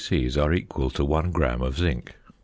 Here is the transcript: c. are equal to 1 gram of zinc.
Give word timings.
c. 0.03 0.27
are 0.35 0.51
equal 0.51 0.89
to 0.89 1.05
1 1.05 1.29
gram 1.29 1.61
of 1.61 1.77
zinc. 1.77 2.15